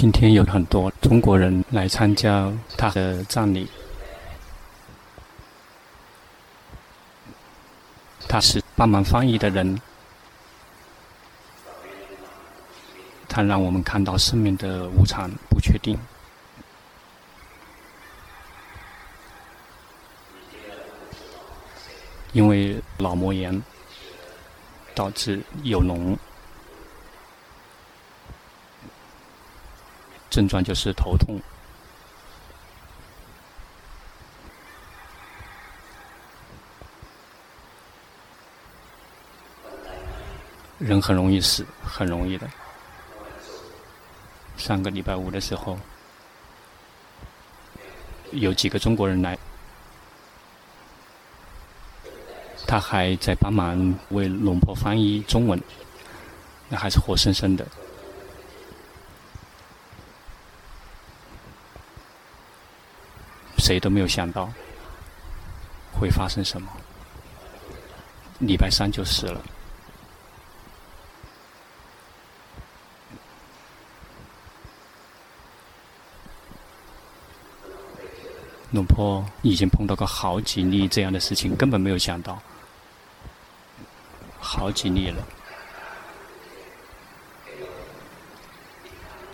[0.00, 3.68] 今天有很多中国人来参加他的葬礼。
[8.26, 9.78] 他是帮忙翻译的人，
[13.28, 15.98] 他让我们看到生命的无常、不确定。
[22.32, 23.62] 因为脑膜炎
[24.94, 26.16] 导致有脓，
[30.30, 31.38] 症状就是头痛。
[40.78, 42.48] 人很容易死，很容易的。
[44.56, 45.78] 上个礼拜五的时候，
[48.30, 49.38] 有几个中国人来。
[52.66, 55.60] 他还在帮忙为龙婆翻译中文，
[56.68, 57.66] 那还是活生生的。
[63.70, 64.50] 谁都没有想到
[65.92, 66.68] 会发生什么。
[68.40, 69.40] 礼拜三就死了。
[78.72, 82.42] 龙婆已经碰到过好几例这样的事情，根本没有想到。
[84.40, 85.24] 好几例了。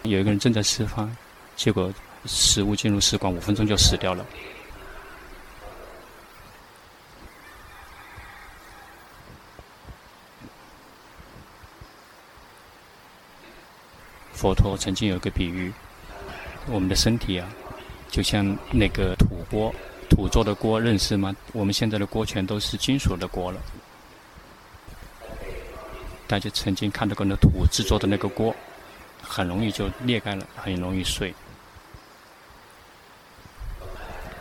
[0.03, 1.17] 有一个人正在吃饭，
[1.57, 1.91] 结果
[2.27, 4.27] 食物进入食管，五分钟就死掉了。
[14.33, 15.73] 佛陀曾经有个比喻，
[16.67, 17.49] 我们的身体啊，
[18.11, 19.75] 就像那个土锅，
[20.11, 21.35] 土做的锅，认识吗？
[21.53, 23.61] 我们现在的锅全都是金属的锅了。
[26.29, 28.55] 大家曾经看到过那土制作的那个锅，
[29.23, 31.35] 很容易就裂开了，很容易碎。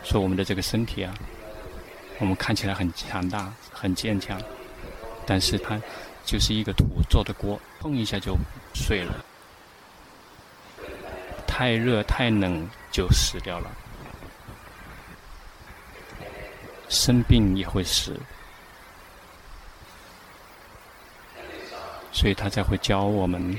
[0.06, 1.14] 说我们的这个身体啊，
[2.20, 4.40] 我们看起来很强大、很坚强，
[5.26, 5.82] 但是它
[6.24, 8.38] 就是一个土做的锅，碰一下就
[8.74, 9.26] 碎了。
[11.48, 13.72] 太热、太冷就死掉了，
[16.88, 18.16] 生病也会死。
[22.12, 23.58] 所以他才会教我们，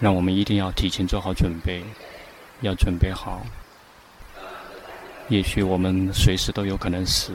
[0.00, 1.82] 让我们一定要提前做好准备，
[2.60, 3.46] 要准备好。
[5.28, 7.32] 也许我们随时都有可能死，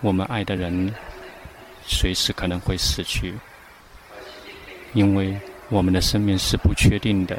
[0.00, 0.92] 我们爱的人
[1.86, 3.34] 随时可能会死去，
[4.92, 5.38] 因为
[5.68, 7.38] 我们的生命是不确定的，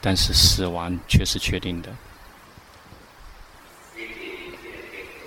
[0.00, 1.90] 但是死亡却是确定的。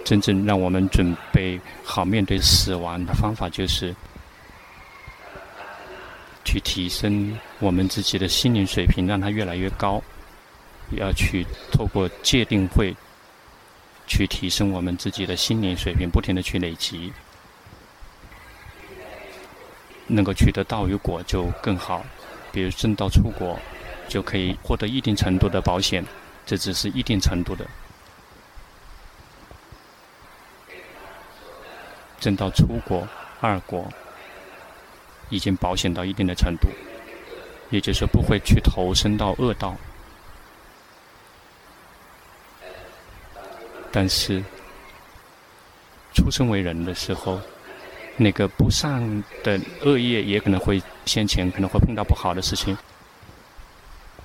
[0.04, 3.96] 真正让我们准备好面对死亡的方法就是。
[6.44, 10.02] 去提升我们自己的心灵水平，让它越来越高。
[10.90, 12.94] 也要去透过戒定慧，
[14.12, 17.14] 去提升我们自己的心灵水平，不停的去累积，
[20.06, 22.06] 能够取得道与果就更好。
[22.52, 23.58] 比如正道出国，
[24.10, 26.04] 就可以获得一定程度的保险，
[26.46, 27.66] 这只是一定程度的。
[32.20, 33.08] 正道出国，
[33.40, 33.90] 二国。
[35.30, 36.68] 已经保险到一定的程度，
[37.70, 39.78] 也就是说不会去投身到恶道。
[43.92, 44.44] 但是
[46.14, 47.40] 出生为人的时候，
[48.18, 52.78] 那个不善的恶业也可能会先前，可能会碰到不好的事情，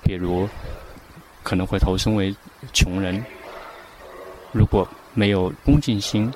[0.03, 0.47] 比如
[1.43, 2.35] 可能会投生为
[2.73, 3.23] 穷人。
[4.51, 6.31] 如果没有恭敬心，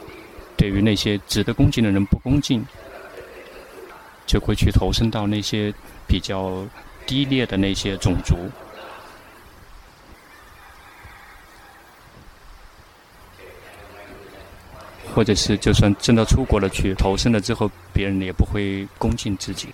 [0.57, 2.65] 对于那些值得恭敬的人不恭敬。
[4.27, 5.73] 就会去投身到那些
[6.07, 6.65] 比较
[7.05, 8.37] 低劣的那些种族，
[15.13, 19.69] 或者是就算真的出国了去投身了之后，别人也不会恭敬自己。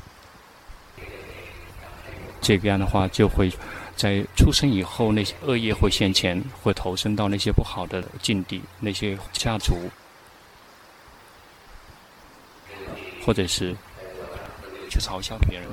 [2.42, 3.52] 这个样的话，就会
[3.96, 9.90] 在出生以后，那些恶业会现前，会投身到那些不好的境地，那些家族，
[13.26, 13.76] 或者是。
[14.90, 15.68] 去嘲笑别人，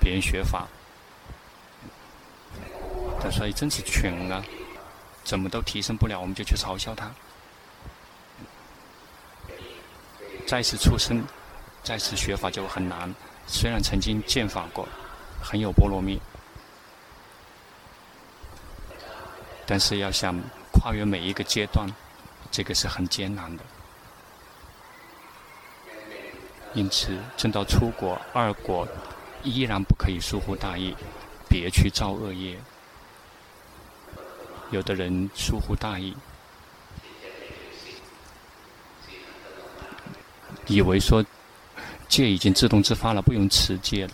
[0.00, 0.66] 别人学法，
[3.20, 4.42] 他说：“真是穷啊，
[5.24, 7.12] 怎么都提升不了，我们就去嘲笑他。
[10.50, 11.24] 再次出生，
[11.84, 13.14] 再次学法就很难。
[13.46, 14.88] 虽然曾经见法过，
[15.40, 16.20] 很有波罗蜜，
[19.64, 20.36] 但是要想
[20.72, 21.88] 跨越每一个阶段，
[22.50, 23.62] 这个是很艰难的。”
[26.74, 28.88] 因此，正道出国二国，
[29.44, 30.96] 依然不可以疏忽大意，
[31.48, 32.58] 别去造恶业。
[34.72, 36.12] 有的人疏忽大意，
[40.70, 41.24] 以为说
[42.08, 44.12] 戒已经自动自发了，不用持戒了。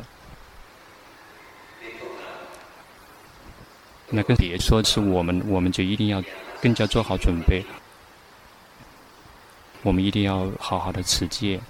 [4.09, 6.23] 那更别说是我们，我们就一定要
[6.63, 7.63] 更加做好准备。
[9.83, 11.61] 我们一定要好好的持戒，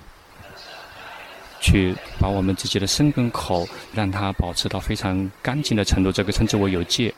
[1.61, 7.13] 去把我们自己的身跟口，让它保持到非常干净的程度，这个称之为有戒。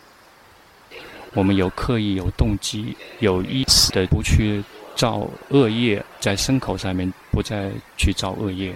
[1.35, 4.65] 我们有刻意、有动机、有意识的不去
[4.99, 8.75] 造恶业，在牲口上面不再去造恶业，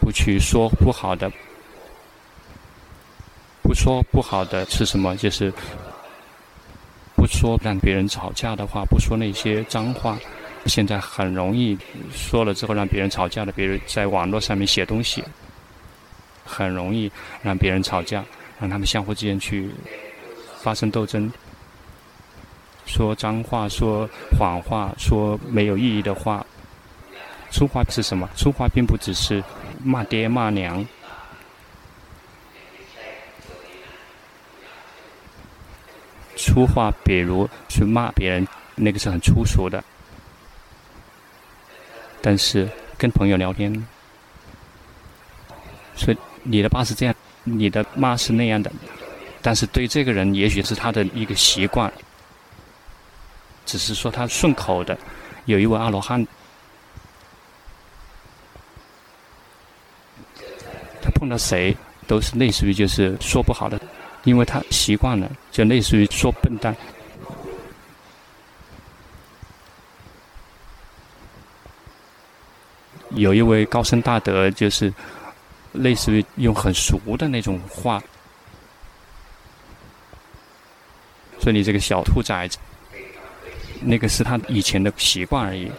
[0.00, 1.28] 不去说不好的，
[3.60, 5.16] 不说不好的是什么？
[5.16, 5.52] 就是
[7.16, 10.16] 不说让别人吵架的话，不说那些脏话。
[10.66, 11.76] 现在很容易
[12.14, 15.24] 说了之后让别人吵架的，别人在网络上面写东西，
[16.44, 17.10] 很容易
[17.42, 18.24] 让别人吵架，
[18.60, 19.68] 让他们相互之间去。
[20.62, 21.32] 发生斗争，
[22.96, 24.08] 说脏话，说
[24.38, 26.44] 谎话，说没有意义的话。
[27.50, 28.26] 粗话是什么？
[28.34, 29.44] 粗话并不只是
[29.84, 30.82] 骂爹骂娘。
[36.36, 39.84] 粗话，比如去骂别人，那个是很粗俗的。
[42.22, 42.66] 但是
[42.96, 43.86] 跟朋友聊天，
[45.94, 47.14] 所以你的爸是这样，
[47.44, 48.72] 你的妈是那样的。
[49.42, 51.92] 但是对这个人，也许是他的一个习惯，
[53.66, 54.96] 只是说他顺口的。
[55.44, 56.26] 有一位阿罗汉，
[61.00, 61.76] 他碰到谁
[62.06, 63.80] 都是类似于就是说不好的，
[64.24, 66.74] 因为他习惯了，就类似于说笨蛋。
[73.10, 74.92] 有一位高僧大德，就是
[75.72, 78.02] 类似于用很俗的那种话。
[81.40, 82.58] 说你这个小兔崽子，
[83.88, 85.70] 那个是他以前的习惯而已。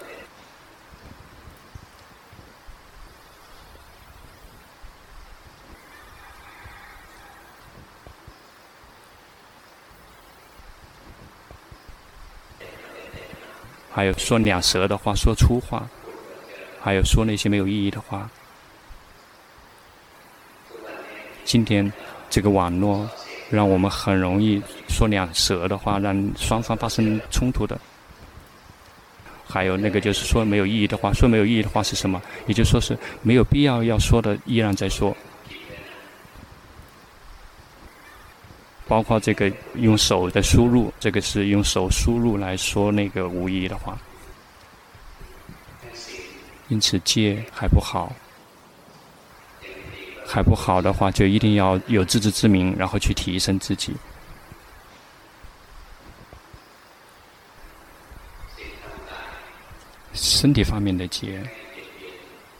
[13.91, 15.85] 还有说两舌的话，说粗话，
[16.79, 18.29] 还有说那些没有意义的话。
[21.43, 21.91] 今天
[22.29, 23.09] 这个网络。
[23.49, 27.79] 让我们很容易说两舌的话，让双方发生冲突的。
[29.47, 32.21] 还有那个就是说没有意义的话，说没有意义的话是什么？
[32.47, 35.15] 也就是说是没有必要要说的，依然在说。
[38.87, 43.97] 包括这个用手的输入，这个是用手输入来说那个无意义的话。
[46.69, 48.13] 因此戒还不好。
[50.25, 53.93] 还不好的话，就一定要有自知之明，然后去提升自己。
[60.37, 61.41] 身体方面的戒，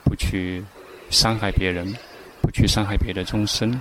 [0.03, 0.65] 不去
[1.12, 1.95] 伤害别人，
[2.41, 3.79] 不去伤害别的众生，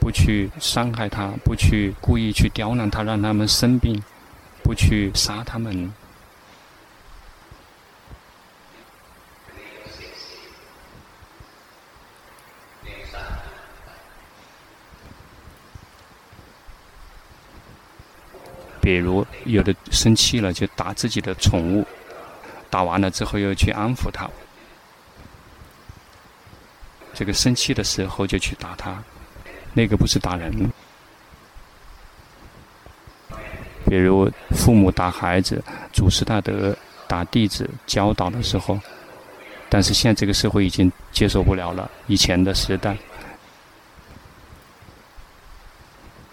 [0.00, 4.02] 不去伤害他，不去故意去刁难他，让他们生病，
[4.62, 5.92] 不去杀他们。
[18.80, 21.86] 比如有的生气了就打自己的宠物，
[22.70, 24.28] 打完了之后又去安抚它。
[27.14, 29.02] 这个生气的时候就去打他，
[29.72, 30.52] 那个不是打人。
[33.86, 35.60] 比如父母打孩子，
[35.92, 36.76] 祖师大德
[37.08, 38.78] 打弟子教导的时候，
[39.68, 41.90] 但是现在这个社会已经接受不了了。
[42.06, 42.96] 以前的时代，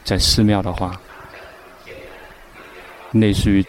[0.04, 1.00] 在寺庙的话。
[3.20, 3.66] 类似于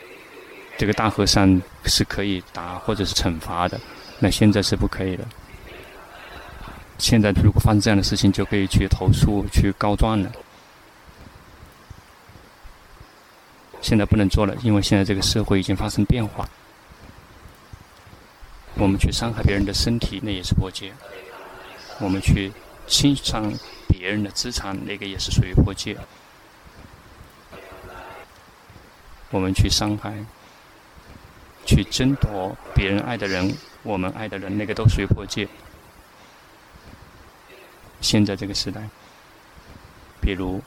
[0.77, 3.81] 这个大和尚是可以打或者是惩罚的，
[4.19, 5.25] 那现在是不可以的。
[6.99, 10.33] 现在如果发生这样的事情，就可以去投诉、去告状了。
[13.81, 16.49] 现在不能做了，因为现在这个社会已经发生变化。
[18.75, 20.91] 我们去伤害别人的身体，那也是破戒；
[22.01, 22.53] 我们去
[22.87, 23.53] 侵伤
[23.89, 25.97] 别人的资产，那个也是属于破戒。
[29.37, 30.15] 我们去伤害、
[31.67, 35.47] 去争夺别人爱的人，我们爱的人，那个都属于破戒。
[38.01, 38.81] 现在这个时代，
[40.23, 40.63] 比如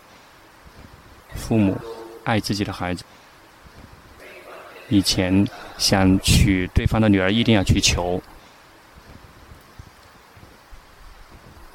[1.33, 1.75] 父母
[2.23, 3.03] 爱自己的孩子，
[4.87, 5.47] 以前
[5.79, 8.21] 想娶对方的女儿，一定要去求，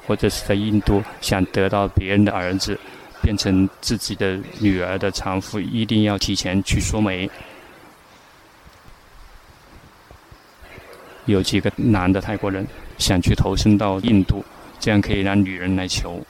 [0.07, 2.79] 或者是在印度想得到别人的儿子，
[3.25, 7.27] 变成自己的女儿的丈夫，一定要提前去说媒。
[11.25, 12.63] 有几个男的泰国人
[12.99, 14.45] 想去投身到印度，
[14.79, 16.23] 这样可以让女人来求，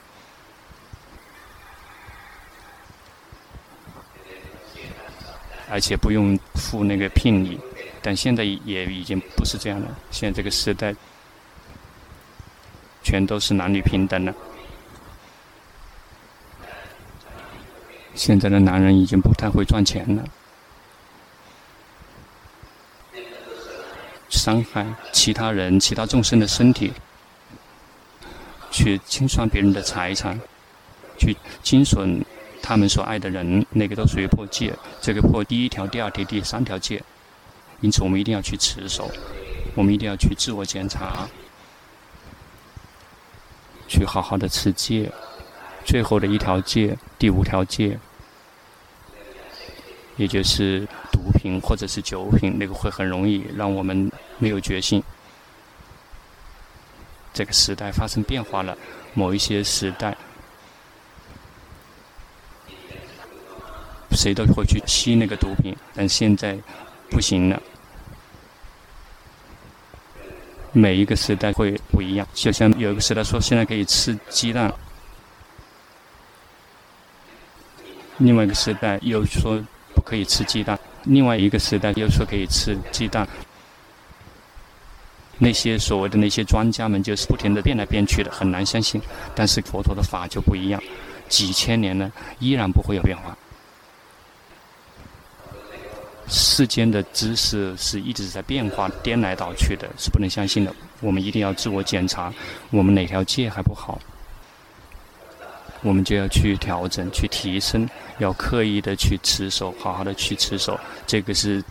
[5.68, 7.60] 而且不用付那个聘礼。
[8.00, 10.94] 但现在也已经不是这样了，现在这个时代
[13.02, 14.34] 全都是男女平等了。
[18.16, 20.24] 现在的男人已经不太会赚钱了，
[24.30, 26.90] 伤害其他人、其他众生的身体，
[28.70, 30.40] 去清算别人的财产，
[31.18, 32.24] 去侵损
[32.62, 34.72] 他们所爱的人，那个都属于破戒。
[35.02, 37.02] 这个破第一条、第二条、第三条戒。
[37.82, 39.10] 因此，我们一定要去持守，
[39.74, 41.28] 我们一定要去自我检查，
[43.86, 45.12] 去好好的持戒。
[45.86, 47.98] 最后的一条戒，第五条戒，
[50.16, 55.02] 也就是毒品或者是酒品，那个会很容易让我们没有决心。
[57.32, 58.76] 这个时代发生变化了，
[59.14, 60.14] 某一些时代，
[64.10, 66.58] 谁都会去吸那个毒品，但现在。
[67.08, 67.62] 不行了，
[70.72, 72.26] 每一个时代会不一样。
[72.34, 74.74] 就像有一个时代说现在可以吃鸡蛋，
[78.18, 79.62] 另外一个时代又说
[79.94, 83.26] 不可以吃鸡蛋，另外一个时代又说可以吃鸡蛋。
[85.38, 89.00] 那些所谓的那些专家们就是不停地变来变去的，很难相信。
[89.34, 90.82] 但是佛陀的法就不一样，
[91.28, 93.36] 几千年呢依然不会有变化。
[96.28, 100.74] 世间的知识是一直在变化、颠来倒去的，是不能相信的。
[101.00, 102.32] 我们一定要自我检查，
[102.70, 104.00] 我们哪条戒还不好，
[105.82, 107.86] 我们就要去调整、去提升，
[108.18, 110.78] 要刻意的去持守，好好的去持守。
[111.06, 111.62] 这个是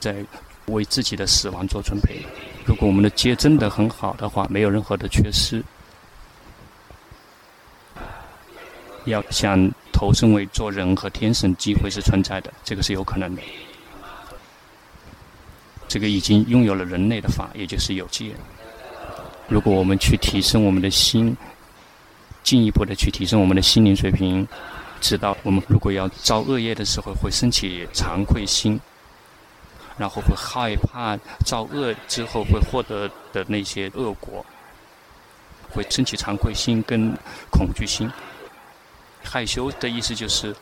[0.00, 0.24] 在
[0.66, 2.24] 为自己的死亡做准备。
[2.64, 5.62] 如果我们的戒真的很好的话，没有任何的缺失，
[9.04, 13.42] 要想投身为做人和天神，机会是存在的，这个是有可能的。
[15.88, 18.32] 这个已经拥有了人类的法，也就是有戒。
[19.48, 21.36] 如果我们去提升我们的心，
[22.42, 24.46] 进一步的去提升我们的心灵水平，
[25.02, 28.80] 知道我们如果要造恶业的时候，会升起惭愧心，
[29.98, 34.46] 然后会害怕造恶之后会获得的那些恶果，
[35.68, 37.12] 会升起惭愧心跟
[37.50, 38.10] 恐惧心。
[39.22, 40.56] 害羞的意思就是。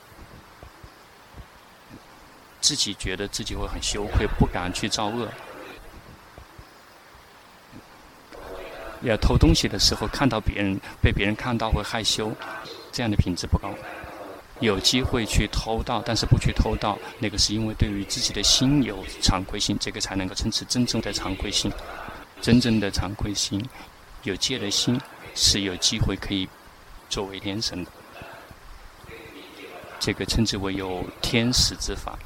[2.62, 5.26] 自己觉得自己会很羞愧，不敢去造恶。
[9.00, 12.30] 要偷东西的时候，看到别人被别人看到会害羞，
[12.92, 13.72] 这样的品质不高。
[14.60, 21.70] 有机会去偷盗，但是不去偷盗，那个是因为对于自己的心有惭愧心，这个才能够称之真正的惭愧心。
[22.40, 23.62] 真正的惭愧心，
[24.22, 25.00] 有戒的心，
[25.34, 26.48] 是有机会可以
[27.08, 27.90] 作为天神的。
[29.98, 32.18] 这个称之为有天使之法。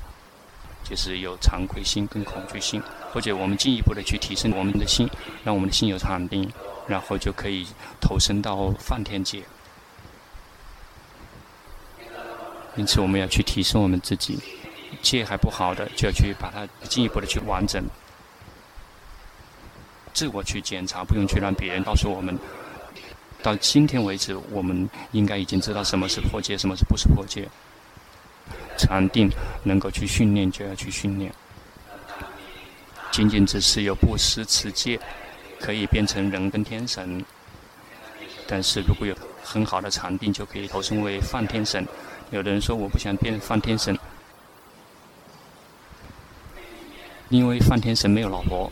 [0.87, 2.79] 就是有惭愧心跟恐惧心，
[3.11, 5.09] 或者我们进一步的去提升我们的心，
[5.43, 6.47] 让我们的心有禅定，
[6.87, 7.67] 然后就可以
[8.03, 9.43] 投身到梵天界。
[12.77, 14.39] 因此，我们要去提升我们自己，
[15.01, 17.85] 戒还不好的，就要去把它进一步的去完整，
[20.13, 22.37] 自我去检查，不用去让别人告诉我们。
[23.43, 27.49] 到今天为止，我们应该已经知道什么是破戒，什么是不是破戒。
[28.77, 29.31] 禅定
[29.63, 31.33] 能够去训练，就要去训练。
[33.13, 34.99] 仅仅只是有布施持戒，
[35.61, 37.25] 可以变成人跟天神。
[38.49, 41.87] 但是如果有很好的禅定，就可以投身为梵天神。
[42.31, 43.97] 有的人说我不想变梵天神，
[47.29, 48.71] 因为梵天神没有老婆。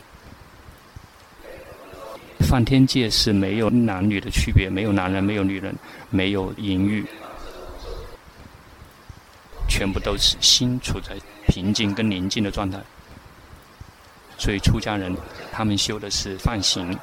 [2.40, 5.74] 梵天界是没有男女的区别，没有男人，没有女人，
[6.10, 7.04] 没有淫欲。
[9.68, 11.16] 全部都是心处在
[11.46, 12.78] 平静跟宁静的状态，
[14.36, 15.16] 所以出家人
[15.50, 16.94] 他们修的是梵行，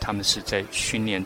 [0.00, 1.24] 他们是在训练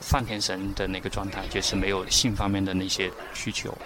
[0.00, 3.76] 梵天神的那个状态，就是没有性方面的那些需求。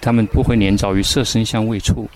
[0.00, 2.08] 他们不会黏着于色身香味触。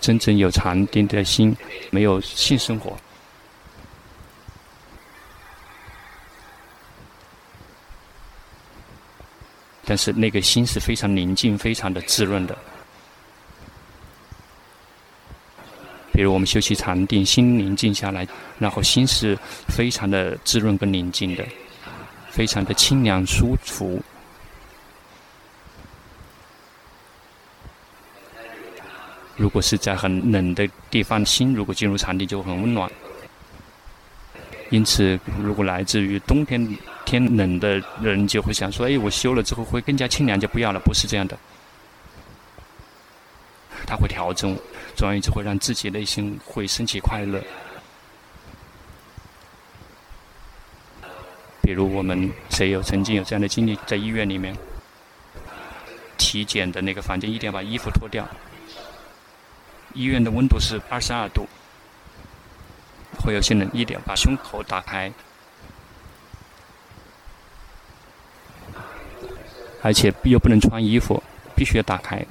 [0.00, 1.56] 真正有禅定的心，
[1.90, 2.96] 没有性生活。
[9.94, 12.58] 但是那个心是非常宁静、非常的滋润的。
[16.12, 18.26] 比如我们修习禅定，心宁静下来，
[18.58, 21.46] 然后心是非常的滋润跟宁静的，
[22.28, 24.02] 非常的清凉舒服。
[29.36, 32.90] 如果是在很冷的地方，心如果进入禅定就很温暖。
[34.74, 41.38] 因此，如果来自于冬天天冷的人，就会想说：“哎，我修了之后会更加清凉，就不要了。”不是这样的，
[43.86, 44.58] 他会调整。
[44.96, 47.40] 总而言之，会让自己内心会升起快乐。
[51.62, 54.56] 比如我们谁有曾经有这样的经历，在医院里面
[56.18, 58.26] 体检的那个房间，一定要把衣服脱掉。
[59.92, 61.46] 医院的温度是二十二度，
[63.24, 65.10] 会有些人一点把胸口打开，
[69.80, 71.22] 而且又不能穿衣服，
[71.56, 72.24] 必须要打开。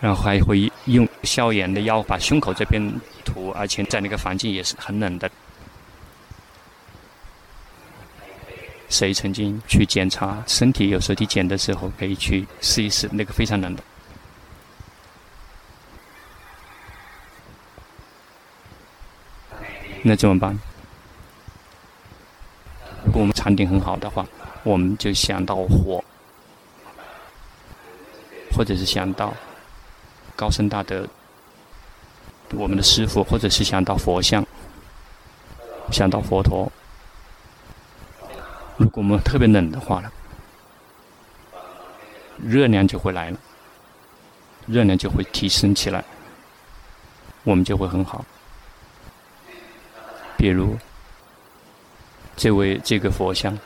[0.00, 2.82] 然后还会用消炎的药把胸口这边
[3.24, 5.30] 涂，而且在那个环境也是很冷的。
[8.88, 13.82] 谁曾经去检查身体有时候体检的时候，可以去试一试，那个非常冷的。
[20.02, 20.58] 那怎么办？
[23.04, 24.26] 如果我们禅定很好的话，
[24.64, 26.02] 我们就想到火，
[28.52, 29.32] 或者是想到。
[30.34, 31.06] 高僧大德，
[32.54, 34.44] 我们的师傅，或者是想到佛像，
[35.92, 36.72] 想到佛陀。
[38.78, 40.10] 如果我们特别冷的话呢，
[42.42, 43.38] 热量就会来了，
[44.66, 46.02] 热量就会提升起来，
[47.44, 48.24] 我们就会很好。
[50.42, 50.76] 比如，
[52.34, 53.56] 这位这个佛像，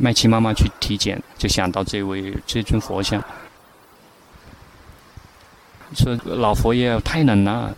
[0.00, 3.22] 麦琪妈妈去体检，就想到这位这尊佛像。
[5.94, 7.76] 说老佛爷太冷了，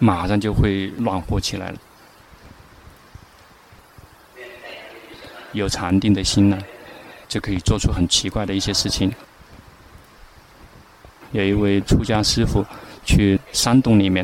[0.00, 1.78] 马上就会暖和起来了。
[5.52, 6.58] 有禅定的心呢，
[7.28, 9.14] 就可以做出很奇怪的一些事情。
[11.30, 12.64] 有一位出家师父
[13.04, 14.22] 去山洞里面，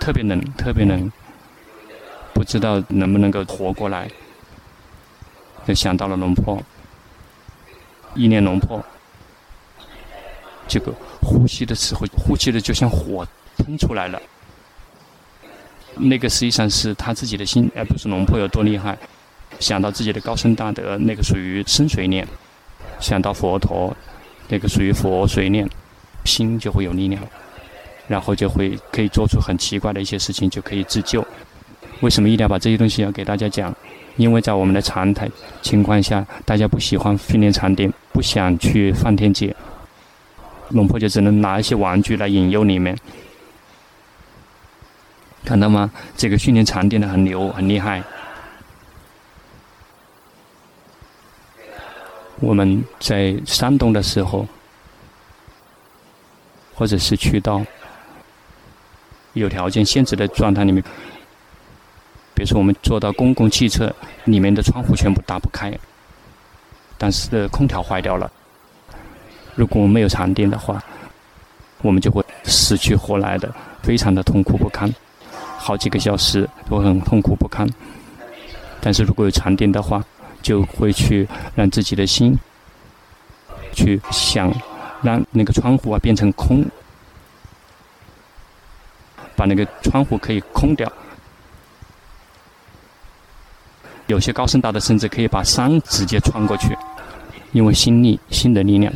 [0.00, 1.12] 特别冷，特别冷，
[2.32, 4.10] 不知道能不能够活过来，
[5.66, 6.58] 就想到了龙婆。
[8.14, 8.82] 意念龙婆，
[10.66, 13.26] 这个呼吸的时候，呼吸的就像火
[13.58, 14.18] 喷出来了。
[15.96, 18.96] 那个实际上是他自己的心，而不是龙婆有多厉害。
[19.60, 22.24] 想到自己的高僧大德，那个属于深水念；
[22.98, 23.94] 想到佛陀，
[24.48, 25.68] 那个属于佛水念，
[26.24, 27.22] 心就会有力量，
[28.08, 31.26] 然后就会可以做出很奇怪的一些事情，就可以自救。
[32.00, 33.74] 为什么一定要把这些东西要给大家讲？
[34.16, 35.28] 因为在我们的常态
[35.60, 39.54] 情况下，大家不喜欢训练禅定，不想去放天界，
[40.68, 42.96] 龙婆就只能拿一些玩具来引诱你们。
[45.44, 45.90] 看到吗？
[46.16, 48.02] 这个训练禅定的很牛，很厉害。
[52.40, 54.46] 我们在山东的时候，
[56.74, 57.64] 或者是去到
[59.32, 60.82] 有条件限制的状态里面。
[62.34, 65.72] 比如说，我们坐到公共汽车里面的窗户全部打不开，
[66.98, 68.28] 但是空调坏掉了。
[69.54, 70.82] 如果我们没有禅定的话，
[71.80, 74.92] 我们就会死去活来的，非常的痛苦不堪，
[75.56, 77.68] 好几个小时都很痛苦不堪。
[78.80, 80.04] 但是如果有禅定的话，
[80.42, 82.36] 就会去让自己的心
[83.72, 84.52] 去想，
[85.04, 86.64] 让那个窗户啊变成空，
[89.36, 90.90] 把那个窗户可以空掉。
[94.06, 96.76] 有些高僧大德甚至可以把山直接穿过去，
[97.52, 98.92] 因为心力、心的力量。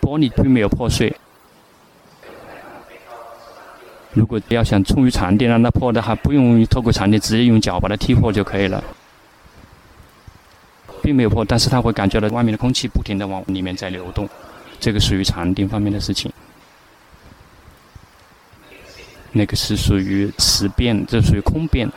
[0.00, 1.14] 玻璃并没有破碎。
[4.12, 8.82] 如果要想冲于禅定让它破的话，不用透过禅定，直接用脚把它踢破就可以了。
[11.06, 14.28] 并没有破，但是他会感觉到外面的空气不停的往里面在流动，
[14.80, 16.32] 这个属于禅定方面的事情。
[19.30, 21.88] 那个是属于实变，这属于空变。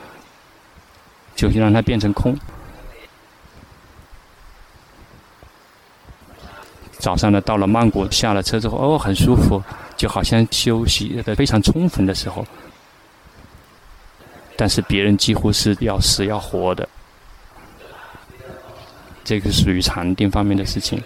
[1.35, 2.37] 就让它变成空。
[6.97, 9.63] 早上呢，到了曼谷，下了车之后，哦，很舒服，
[9.95, 12.45] 就好像休息的非常充分的时候。
[14.57, 16.85] 但是别人几乎是要死要活的，
[19.29, 20.99] 这个属于禅定方面的事情。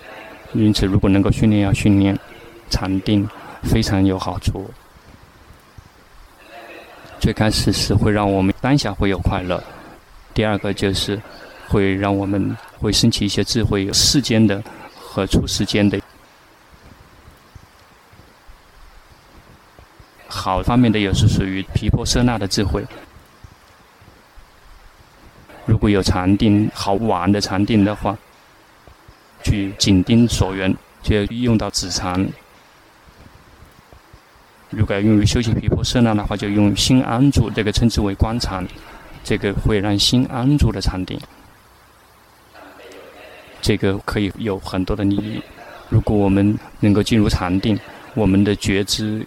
[0.54, 2.18] 因此，如果能够训练，要训练
[2.70, 3.28] 禅定，
[3.64, 4.72] 非常有好处。
[7.20, 9.62] 最开始是会让我们当下会有快乐，
[10.34, 11.22] 第二个就是
[11.68, 14.64] 会让我们会升起一些智慧，有世间的
[14.98, 16.00] 和出世间的。
[20.30, 22.82] 好方面的也是属于毗婆舍那的智慧。
[25.66, 28.18] 如果有禅定好玩的禅定的话，
[29.44, 32.28] 去紧盯所缘，就要用到止禅。
[34.70, 38.66] 如果要用于修行毗婆舍那的话，就用心安住，这个称之为观禅，
[39.24, 41.20] 这个会让心安住的禅定。
[43.62, 45.42] 这个可以有很多的利益。
[45.90, 47.80] 如果我们能够进入禅定，
[48.16, 49.26] 我们的觉知。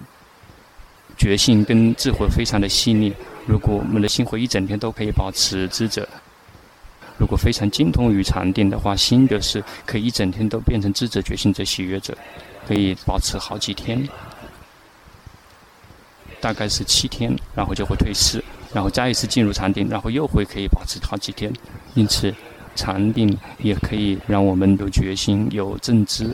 [1.19, 3.11] 觉性跟智慧非常的细腻。
[3.47, 6.07] 如果我们的心会一整天都可以保持知者，
[7.19, 12.17] 如果非常精通于禅定的话，心就是可以一整天都变成智者、觉醒者、喜悦者，
[12.67, 14.09] 可以保持好几天，
[16.41, 21.53] 大概是七天，然后就会退失，然后再一次进入禅定，然后又会可以保持好几天。
[21.95, 22.35] 因此，
[22.75, 26.31] 禅定也可以让我们有决心、有正知。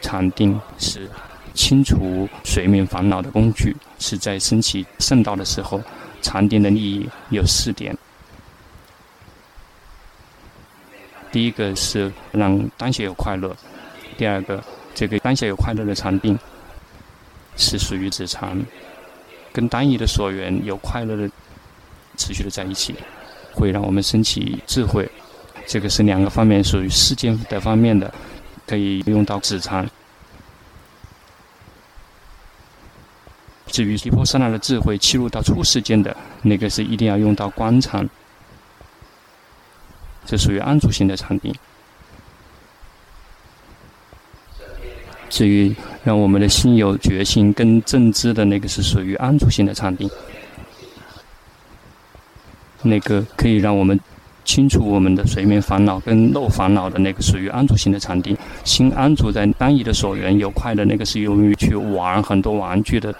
[0.00, 1.10] 禅定是。
[1.54, 5.80] 清除睡眠烦恼的工具，是在升起圣道的时候，
[6.22, 7.96] 禅定的利益有四点。
[11.32, 13.50] 第一个是让当下有快乐；
[14.16, 14.62] 第二个，
[14.94, 16.38] 这个当下有快乐的禅定
[17.56, 18.58] 是属于止禅，
[19.52, 21.30] 跟单一的所缘有快乐的
[22.16, 22.94] 持续的在一起，
[23.52, 25.06] 会让我们升起智慧。
[25.66, 28.12] 这个是两个方面，属于世间的方面的，
[28.66, 29.86] 可以用到止禅。
[33.66, 38.08] 至于毗婆舍那的智慧，切入到出世间的那个是一定要用到观禅，
[40.24, 41.54] 这属于安住型的禅定。
[45.28, 45.74] 至于
[46.04, 50.08] 让我们的心有觉性跟正知的那个是属于安住型的禅定，
[52.82, 53.98] 那个可以让我们
[54.44, 58.34] 清除我们的睡眠烦恼跟漏烦恼的那个属于安住型的禅定。
[58.64, 63.12] 心安住在单一的所缘有快的那个是用于去玩很多玩具的。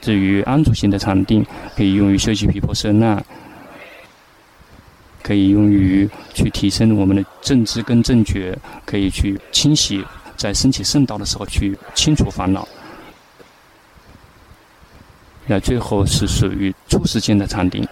[0.00, 1.44] 至于安住型的禅定，
[1.76, 3.22] 可以用于修习皮婆舍那，
[5.22, 10.04] 可以用于去提升我们的正知跟正觉，可以去清洗，
[10.36, 12.66] 在升起圣道的时候去清除烦恼。
[15.46, 17.86] 那最后是属于初世间的禅定。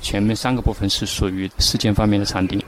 [0.00, 2.62] 前面三个部分是属于世间方面的禅定。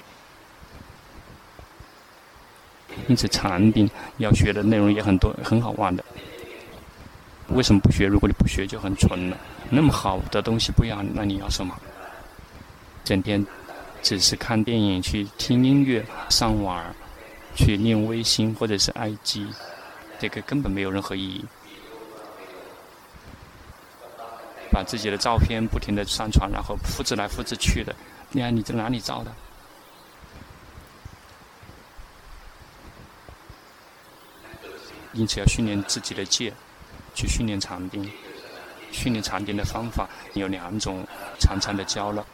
[3.08, 6.04] 因此，禅定要学的内容也很多，很好玩的。
[7.50, 8.06] 为什么不学？
[8.06, 9.36] 如果你不学，就很蠢了。
[9.70, 11.76] 那么好的东西不要，那你要什么？
[13.04, 13.44] 整天
[14.02, 16.82] 只是看电影、去听音乐、上网、
[17.54, 19.46] 去念微信或者是 IG，
[20.18, 21.44] 这个根本没有任何意义。
[24.72, 27.94] 把自己的照片不停地上传，然后复制来复制去的，
[28.32, 29.32] 你看你在哪里照的？
[35.16, 36.52] 因此，要训练自己的戒，
[37.14, 38.08] 去训练禅定。
[38.92, 41.04] 训练禅定的方法有两种：
[41.40, 42.24] 常常的交流。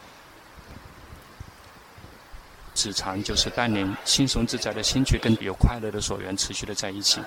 [2.75, 7.21] 止禅就是带领轻松自在的心去跟有快乐的所缘持续的在一起。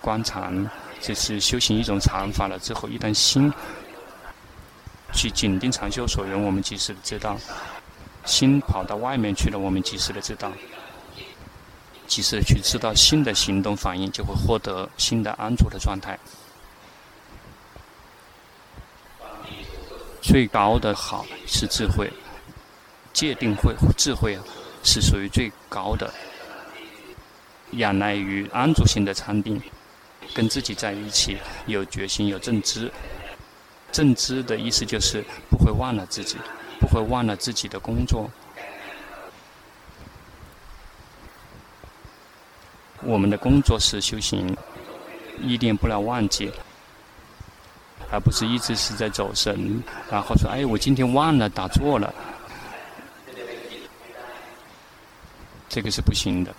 [0.00, 3.52] 观禅就是修行一种禅法了之后，一旦心
[5.12, 7.36] 去紧盯禅修所缘，我们及时的知道；
[8.24, 10.52] 心跑到外面去了，我们及时的知道。
[12.06, 16.18] 及时的去知道新的行动反应，就会获得新的安住的状态。
[20.22, 22.10] 最高的好是智慧，
[23.12, 24.42] 界定慧智慧啊，
[24.82, 26.12] 是属于最高的。
[27.72, 29.60] 仰赖于安住型的禅定，
[30.32, 32.90] 跟自己在一起，有决心，有正知。
[33.92, 36.36] 正知的意思就是不会忘了自己，
[36.80, 38.30] 不会忘了自己的工作。
[43.04, 44.56] 我们的工作是修行，
[45.40, 46.50] 一定不能忘记，
[48.10, 52.12] 而不是一直是在走神，然后说：“哎，我今天忘了打坐了。”
[55.68, 56.54] 这个是不行的。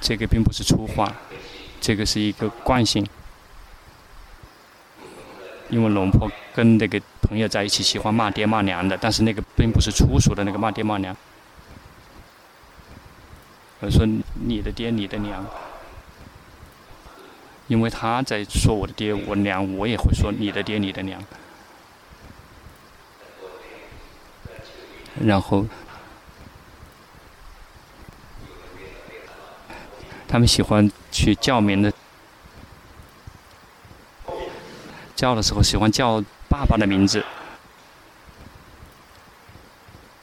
[0.00, 1.12] 这个并不是粗话，
[1.80, 3.06] 这个是一个惯性。
[5.68, 11.16] 因为龙婆跟那个朋友在一起，喜欢骂爹骂娘的，但是那个并不是粗俗的那个骂爹骂娘。
[13.82, 15.44] 我说你的爹，你的娘，
[17.66, 21.20] 因为他在说我的爹，我娘，我也会说你的爹，你的娘。
[25.20, 25.66] 然后
[30.28, 31.92] 他们喜欢去叫名的，
[35.16, 37.24] 叫的时候喜欢叫爸爸的名字，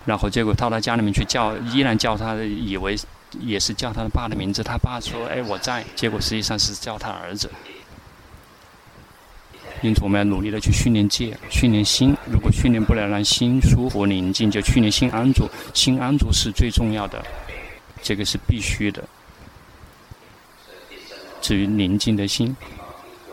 [0.06, 2.98] 然后结果到他家里面去叫，依然叫他，以为
[3.40, 4.64] 也是叫他的爸的名字。
[4.64, 7.50] 他爸说：“哎，我在。”结果实际上是叫他儿子。
[9.82, 12.14] 因此，我们要努力的去训练戒，训练心。
[12.30, 15.48] 如果训练不了，让心舒服宁静，就训练心安住。
[15.74, 17.24] 心安住是最重要的，
[18.02, 19.02] 这个是必须的。
[21.42, 22.54] 至于宁静的心，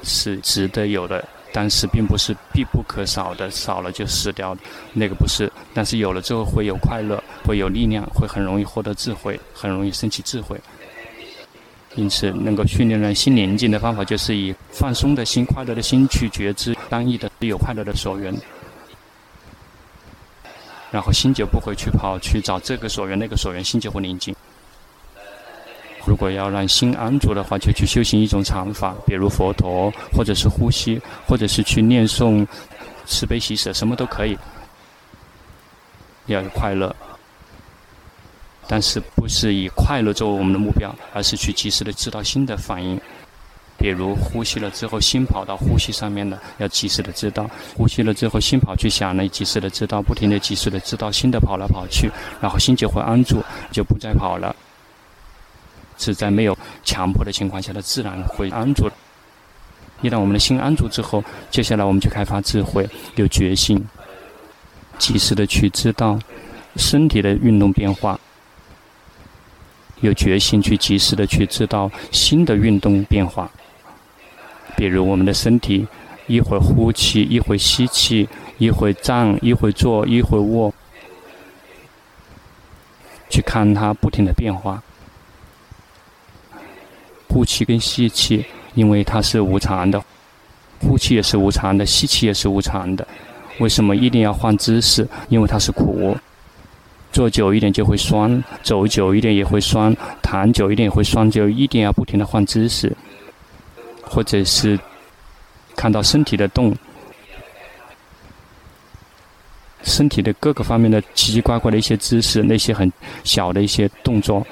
[0.04, 1.26] 是值得有的，
[1.58, 4.60] 但是并不是必不可少的，少了就死掉的，
[4.92, 5.50] 那个不是。
[5.72, 10.60] 但是有了之后会有快乐，会有力量，会很容易获得智慧，很容易升起智慧。
[11.94, 18.34] 因此，能够训练人心宁静的方法，就是以放松的心、快乐的心去觉知当意的有快乐的所缘，
[20.90, 24.35] 然后心就不会去跑去找这个所缘、那个所缘，心就会宁静。
[26.06, 32.46] 如果要让心安住的话，就去修行一种禅法，比如佛陀，或者是呼吸，或者是去念诵、
[33.06, 34.38] 慈悲喜舍，什么都可以。
[36.26, 36.94] 要有快乐，
[38.66, 43.00] 但是不是以快乐作为我们的目标，而是去及时的知道心的反应。
[43.78, 47.44] 比如呼吸了之后，心跑到呼吸上面了，要及时的知道；
[47.76, 54.56] 呼吸了之后，心跑去想了，及时的知道，不停的及时的知道心的跑来跑去，然后心就会安住，就不再跑了。
[55.96, 58.90] 是在没有强迫的情况下，它自然会安住。
[60.02, 63.82] 一旦我们的心安住之后，接下来我们就开发智慧，有决心，
[64.98, 66.18] 及时的去知道
[66.76, 68.20] 身体的运动变化，
[70.00, 73.50] 有决心去及时的去知道心的运动变化。
[74.76, 75.86] 比如我们的身体，
[76.26, 78.28] 一会儿呼气，一会儿吸气，
[78.58, 80.70] 一会儿站，一会儿坐，一会儿卧，
[83.30, 84.82] 去看它不停的变化。
[87.36, 90.02] 呼气跟吸气，因为它是无常的，
[90.80, 93.06] 呼气也是无常的，吸气也是无常的。
[93.58, 95.06] 为什么一定要换姿势？
[95.28, 96.16] 因为它是苦，
[97.12, 102.90] 坐久一点就会酸，走久一点也会酸，躺久一点也会酸，就一定要不停的换姿势，
[104.02, 104.80] 或者是
[105.76, 106.74] 看到身体的动，
[109.82, 112.90] 身体的各个方面的奇奇怪怪的一些姿势，那些很
[113.24, 114.46] 小的一些动作。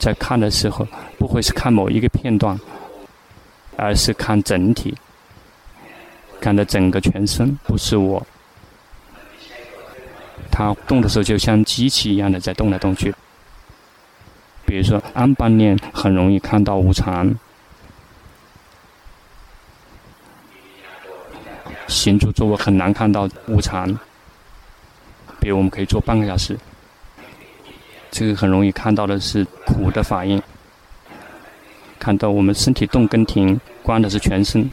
[0.00, 2.58] 在看的时候，不会是看某一个片段，
[3.76, 4.96] 而是看整体，
[6.40, 8.26] 看的整个全身，不是我。
[10.50, 13.14] 他动的时候就像机器一样的在动来动去。
[14.64, 17.34] 比如说安般念很容易看到无常，
[21.86, 23.86] 行住坐卧很难看到无常。
[25.38, 26.58] 比如我们可以坐半个小时。
[28.10, 30.42] 这个很容易看到的是苦的反应，
[31.98, 34.68] 看到我们身体动跟停，关的是全身。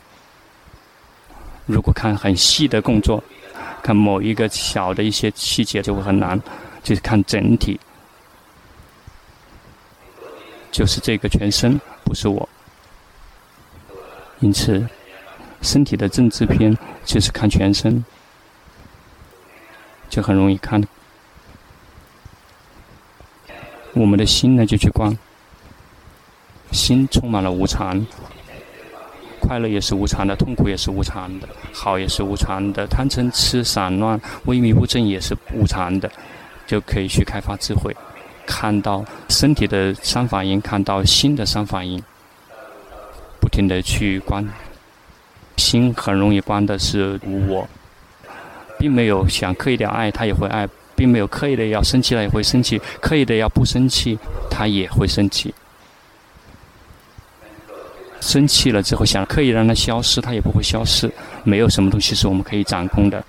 [1.66, 3.24] 如果看很细的动作，
[3.84, 6.42] 看某一个小的一些细节就会很难，
[6.82, 7.80] 就是看整体，
[10.72, 12.48] 就是这个全身不是我。
[14.40, 14.88] 因此，
[15.62, 18.04] 身体的正知篇就是看全身，
[20.10, 20.82] 就很容易看。
[23.98, 25.18] 我们的心呢，就去观，
[26.72, 28.06] 心充满了无常，
[29.40, 36.12] 快乐也是无常的，痛苦也是无常的，好也是无常的，贪嗔痴散乱萎靡不振也是无常的，
[36.66, 37.96] 就可以去开发智慧，
[38.46, 42.02] 看到身体的三反应，看到心的三反应，
[43.40, 44.48] 不停的去观，
[45.58, 47.68] 心很容易观的是无我，
[48.78, 50.68] 并没有想刻意的爱，他也会爱。
[50.98, 54.18] 并没有刻意的要生气了也会生气，刻意的要不生气，
[54.50, 55.54] 他也会生气。
[58.20, 61.10] 生气了之后想刻意让它消失，它也不会消失。
[61.44, 63.24] 没有什么东西是我们可以掌控的，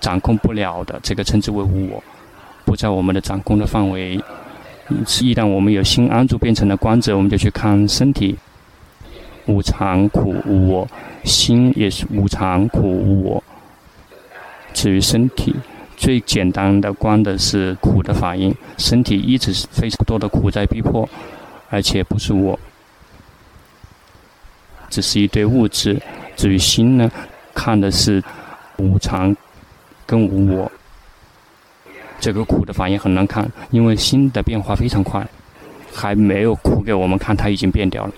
[0.00, 2.02] 掌控不了的，这个称之为无我，
[2.64, 4.18] 不在我们的掌控的范围。
[5.20, 8.36] 一旦我们有心安住变成了观者，我们就去看身体，
[9.46, 10.88] 无常苦无我，
[11.22, 13.44] 心也是无常苦无我。
[14.72, 15.54] 至于身体。
[16.02, 21.08] 最简单的观的是苦的反应，身体一直是非常多的苦在逼迫，
[21.70, 22.58] 而且不是我，
[24.90, 26.02] 只是一堆物质。
[26.34, 27.08] 至于心呢，
[27.54, 28.20] 看的是
[28.78, 29.32] 无常
[30.04, 30.72] 跟无我。
[32.18, 35.24] 这个苦的反应很难看，因为心的变化非常快，
[35.94, 38.12] 还没有苦给我们看，它已经变掉了。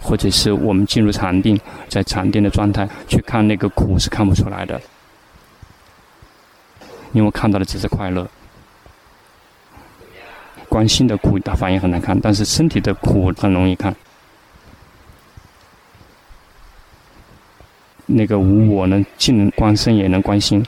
[0.00, 4.80] 或者是我们进入禅定，在禅定的状态去看那个苦是看不出来的。
[7.12, 8.28] 因为看到的只是快乐。
[10.68, 13.94] 关心的苦，它反应很难看，但是身体的苦很容易看。
[18.04, 20.64] 那个无我呢，既能观身，也能观心。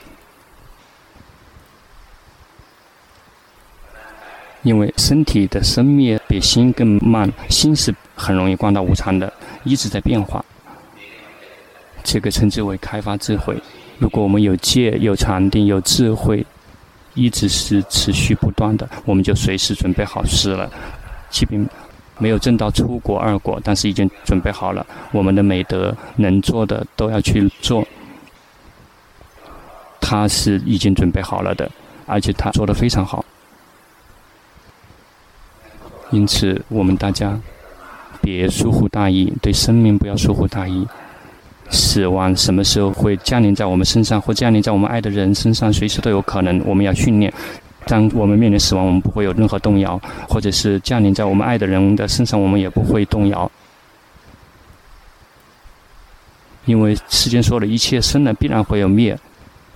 [4.63, 9.31] 因为身体的生灭比心更慢，心是很容易观到无常的，
[9.63, 10.43] 一直在变化。
[12.03, 13.59] 这个称之为开发智慧。
[14.01, 16.43] 如果我们有戒、有禅定、有智慧，
[17.13, 20.67] 一直是持续不断的，我们就随时准备好事了。
[21.29, 21.63] 即便
[22.17, 24.83] 没有证到出国、二果，但是已经准备好了。
[25.11, 27.87] 我们的美德能做的都要去做，
[29.99, 31.69] 他是已经准备好了的，
[32.07, 33.23] 而且他做得非常好。
[36.09, 37.39] 因此，我们大家
[38.19, 40.87] 别疏忽大意，对生命不要疏忽大意。
[41.71, 46.61] 死亡什么时候会降临在我们身上，或降临在我们爱的人身上，随时都有可能。
[46.65, 47.33] 我们要训练，
[47.87, 49.97] 当我们面临死亡，我们不会有任何动摇；
[50.29, 53.49] 或者是降临在我们爱的人的身上，我们也不会动摇。
[56.65, 59.17] 因为世间所有的一切生了，必然会有灭，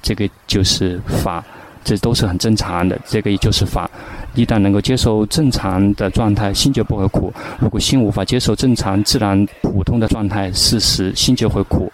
[0.02, 1.44] 这个就是法。
[1.84, 3.88] 这都是很正常的，这个也就是法。
[4.36, 11.92] 一旦能够接受正常的状态，心就不会苦；如果心无法接受正常、自然、普通的状态、事实，心就会苦。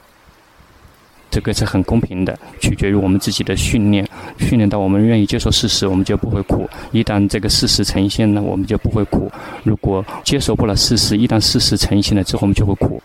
[1.29, 4.05] 这个是很公平的，取决于我们自己的训练。
[4.37, 9.31] 训练到我们愿意接受事实，我们就不会苦；一旦这个事实呈现了，我们就不会苦。
[9.63, 13.01] 如果接受不了事实，一旦事实呈现了之后，我们就会苦。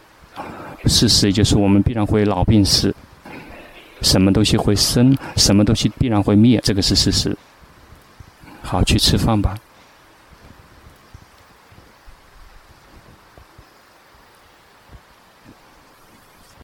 [0.86, 2.92] 事实也就是我们必然会老病死。
[4.02, 7.36] 什么东西会生，什么东西必然会灭，这个是事实。
[8.66, 9.54] 好，去吃饭吧。